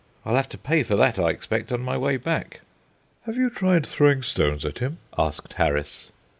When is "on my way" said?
1.71-2.17